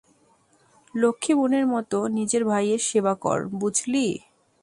লক্ষ্মী 0.95 1.33
বোনের 1.35 1.65
মত 1.67 1.91
নিজের 2.17 2.43
ভাইয়ের 2.45 2.81
সেবা 2.89 3.13
কর, 3.15 3.39
বুঝলি? 3.53 4.05